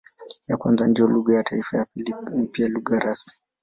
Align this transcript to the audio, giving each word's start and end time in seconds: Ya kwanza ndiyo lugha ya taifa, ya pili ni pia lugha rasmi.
Ya 0.49 0.55
kwanza 0.59 0.83
ndiyo 0.87 1.07
lugha 1.07 1.33
ya 1.35 1.43
taifa, 1.43 1.77
ya 1.77 1.85
pili 1.85 2.13
ni 2.35 2.47
pia 2.47 2.67
lugha 2.67 2.99
rasmi. 2.99 3.33